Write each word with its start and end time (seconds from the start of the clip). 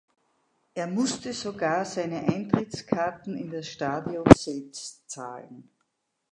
Er 0.73 0.87
musste 0.87 1.31
sogar 1.31 1.85
sein 1.85 2.11
Eintrittskarten 2.11 3.37
in 3.37 3.61
Stadion 3.61 4.25
selbst 4.35 5.07
zahlen. 5.07 5.69